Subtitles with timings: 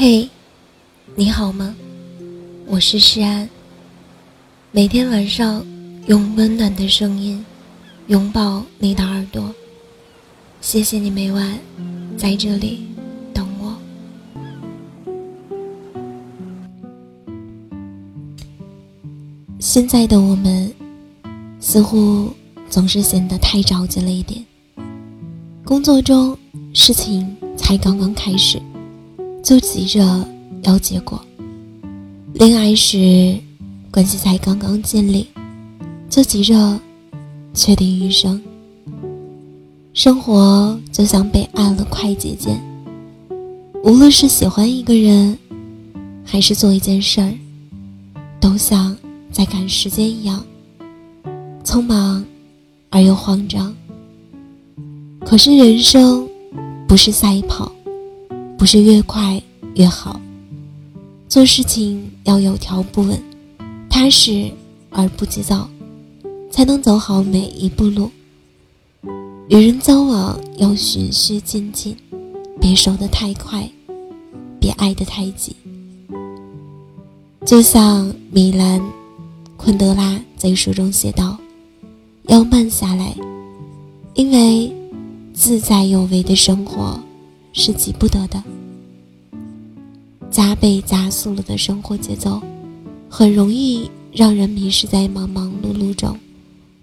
[0.00, 0.30] 嘿，
[1.16, 1.74] 你好吗？
[2.68, 3.50] 我是诗安。
[4.70, 5.66] 每天晚上
[6.06, 7.44] 用温暖的声音
[8.06, 9.52] 拥抱你的耳朵。
[10.60, 11.58] 谢谢你每晚
[12.16, 12.86] 在这里
[13.34, 13.76] 等我。
[19.58, 20.72] 现在的我们
[21.58, 22.32] 似乎
[22.70, 24.46] 总是显得太着急了一点。
[25.64, 26.38] 工作中
[26.72, 28.62] 事情才刚刚开始。
[29.42, 30.28] 就急着
[30.64, 31.18] 要结果，
[32.34, 33.38] 恋爱时
[33.90, 35.26] 关系才刚刚建立，
[36.10, 36.78] 就急着
[37.54, 38.40] 确定余生。
[39.94, 42.60] 生活就像被按了快捷键，
[43.82, 45.36] 无论是喜欢一个人，
[46.24, 47.32] 还是做一件事儿，
[48.38, 48.94] 都像
[49.32, 50.44] 在赶时间一样，
[51.64, 52.24] 匆忙
[52.90, 53.74] 而又慌张。
[55.24, 56.28] 可是人生
[56.86, 57.72] 不是赛跑。
[58.58, 59.40] 不是越快
[59.76, 60.20] 越好，
[61.28, 63.16] 做事情要有条不紊，
[63.88, 64.50] 踏实
[64.90, 65.70] 而不急躁，
[66.50, 68.10] 才能走好每一步路。
[69.48, 71.96] 与人交往要循序渐进，
[72.60, 73.70] 别熟得太快，
[74.58, 75.54] 别爱得太急。
[77.46, 78.80] 就像米兰·
[79.56, 81.38] 昆德拉在书中写道
[82.26, 83.14] ：“要慢下来，
[84.14, 84.74] 因为
[85.32, 87.00] 自在有为的生活。”
[87.52, 88.42] 是急不得的，
[90.30, 92.40] 加倍加速了的生活节奏，
[93.08, 96.16] 很容易让人迷失在忙忙碌碌中，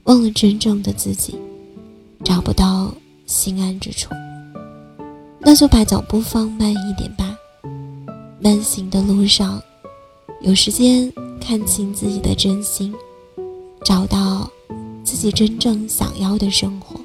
[0.04, 1.36] 忘了真正的自己，
[2.24, 2.94] 找不到
[3.26, 4.10] 心安之处。
[5.40, 7.38] 那就把脚步放慢一点吧，
[8.42, 9.62] 慢行的路上，
[10.42, 12.94] 有时间看清自己的真心，
[13.86, 14.50] 找到
[15.04, 17.00] 自己真正想要的生活。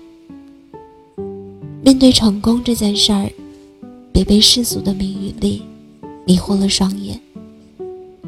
[1.83, 3.31] 面对成功这件事儿。
[4.21, 5.63] 别被世俗的名与利
[6.27, 7.19] 迷惑了双眼。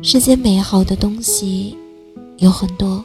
[0.01, 1.77] 世间美好的东西
[2.39, 3.05] 有很多，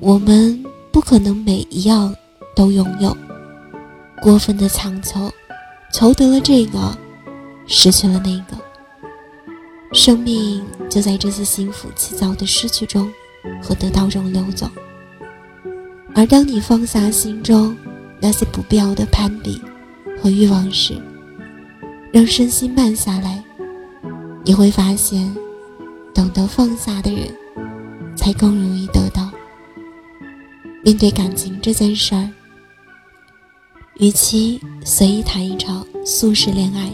[0.00, 2.16] 我们不可能每一样
[2.54, 3.14] 都拥有。
[4.22, 5.30] 过分的强求，
[5.92, 6.96] 求得了这个，
[7.66, 8.56] 失去了那个。
[9.92, 13.12] 生命就在这些心浮气躁的失去中
[13.62, 14.66] 和得到中流走。
[16.14, 17.76] 而当你放下心中
[18.18, 19.60] 那些不必要的攀比
[20.22, 20.98] 和欲望时，
[22.12, 23.42] 让身心慢下来，
[24.44, 25.34] 你会发现，
[26.14, 27.28] 懂得放下的人，
[28.16, 29.30] 才更容易得到。
[30.82, 32.30] 面对感情这件事儿，
[33.98, 36.90] 与其随意谈一场速食恋爱，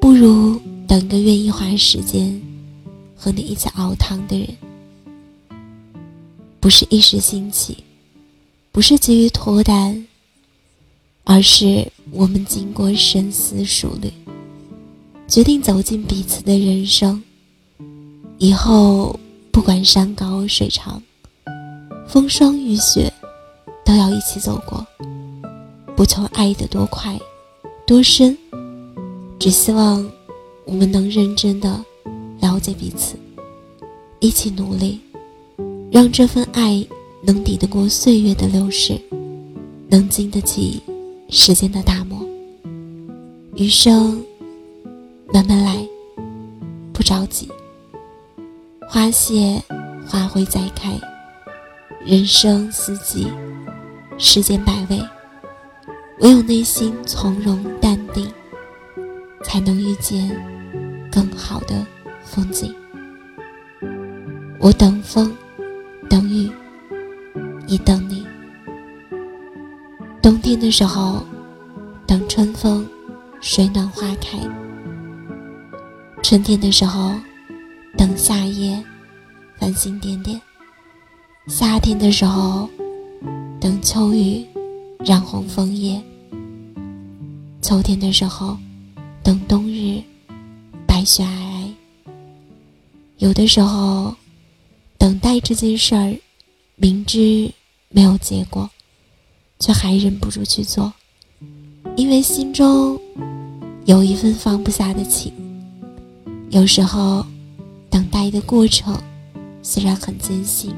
[0.00, 2.40] 不如等个愿意花时间
[3.16, 4.48] 和你一起熬汤的人。
[6.60, 7.78] 不是一时兴起，
[8.70, 10.06] 不是急于脱单。
[11.24, 14.10] 而是我们经过深思熟虑，
[15.28, 17.22] 决定走进彼此的人生。
[18.38, 19.18] 以后
[19.50, 21.00] 不管山高水长，
[22.08, 23.12] 风霜雨雪，
[23.84, 24.84] 都要一起走过。
[25.94, 27.16] 不求爱得多快
[27.86, 28.36] 多深，
[29.38, 30.10] 只希望
[30.64, 31.84] 我们能认真的
[32.40, 33.14] 了解彼此，
[34.18, 34.98] 一起努力，
[35.90, 36.84] 让这份爱
[37.22, 39.00] 能抵得过岁月的流逝，
[39.88, 40.82] 能经得起。
[41.34, 42.28] 时间的大漠，
[43.56, 44.22] 余生
[45.32, 45.88] 慢慢来，
[46.92, 47.48] 不着急。
[48.86, 49.58] 花谢
[50.06, 50.92] 花会再开，
[52.04, 53.26] 人生四季，
[54.18, 55.02] 世间百味，
[56.20, 58.30] 唯有内心从容淡定，
[59.42, 60.38] 才能遇见
[61.10, 61.86] 更好的
[62.22, 62.74] 风景。
[64.60, 65.34] 我等风，
[66.10, 66.50] 等雨，
[67.66, 68.21] 也等你。
[70.22, 71.20] 冬天的时候，
[72.06, 72.88] 等春风，
[73.40, 74.38] 水暖花开；
[76.22, 77.12] 春天的时候，
[77.98, 78.80] 等夏夜，
[79.58, 80.38] 繁星点点；
[81.48, 82.70] 夏天的时候，
[83.60, 84.46] 等秋雨，
[85.04, 86.00] 染红枫叶；
[87.60, 88.56] 秋天的时候，
[89.24, 90.00] 等冬日，
[90.86, 91.72] 白雪皑皑。
[93.18, 94.14] 有的时候，
[94.96, 96.16] 等待这件事儿，
[96.76, 97.50] 明知
[97.88, 98.70] 没有结果。
[99.62, 100.92] 却还忍不住去做，
[101.94, 102.98] 因为心中
[103.84, 105.32] 有一份放不下的情。
[106.50, 107.24] 有时候，
[107.88, 109.00] 等待的过程
[109.62, 110.74] 虽然很艰辛，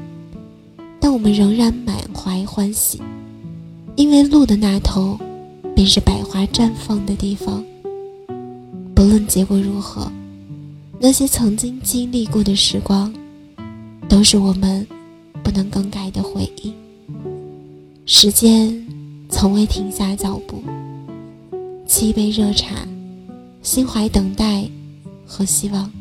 [0.99, 3.01] 但我们仍然满怀欢喜，
[3.95, 5.19] 因为路的那头
[5.75, 7.65] 便是百花绽放的地方。
[8.93, 10.11] 不论结果如何，
[10.99, 13.11] 那些曾经经历过的时光，
[14.07, 14.85] 都是我们
[15.43, 16.71] 不能更改的回忆。
[18.07, 18.85] 时间
[19.29, 20.61] 从未停下脚步，
[21.87, 22.87] 沏一杯热茶，
[23.63, 24.69] 心怀等待
[25.25, 25.91] 和希望，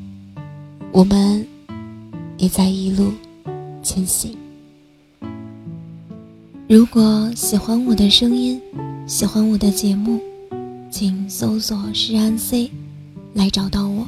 [0.93, 1.47] 我们
[2.37, 3.11] 也在一路
[3.83, 4.37] 前行。
[6.69, 8.61] 如果喜欢我的声音，
[9.07, 10.21] 喜欢我的节目，
[10.91, 12.71] 请搜索“诗安 C”
[13.33, 14.07] 来找到我，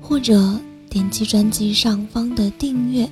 [0.00, 0.58] 或者
[0.90, 3.08] 点击专辑上方的订阅，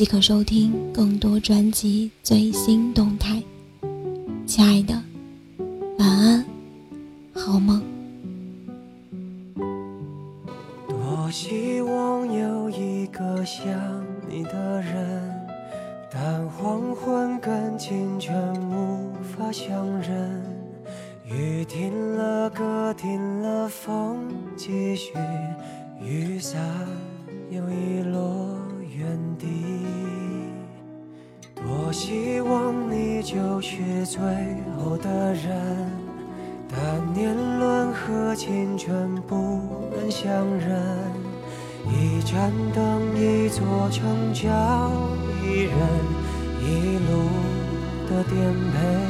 [0.00, 3.42] 即可收听更多专辑最新动态。
[4.46, 4.94] 亲爱的，
[5.98, 6.44] 晚安，
[7.34, 7.82] 好梦。
[10.88, 13.62] 多希望有一个像
[14.26, 15.46] 你的人。
[16.10, 18.34] 但黄昏跟清晨
[18.70, 20.42] 无法相认，
[21.26, 24.16] 雨停了，歌停了，风
[24.56, 25.12] 继续，
[26.02, 26.58] 雨伞
[27.50, 28.49] 又遗落
[31.90, 34.22] 我希望你就是最
[34.78, 35.90] 后的人，
[36.68, 39.60] 但年轮和青春不
[39.90, 40.80] 忍相认。
[41.88, 44.48] 一盏灯，一座城，叫
[45.42, 45.74] 一人，
[46.62, 47.26] 一路
[48.08, 48.38] 的颠
[48.70, 49.09] 沛